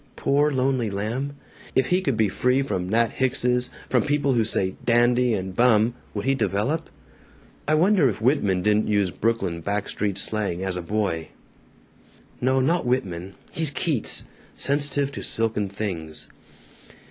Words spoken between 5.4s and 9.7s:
'bum,' would he develop? "I wonder if Whitman didn't use Brooklyn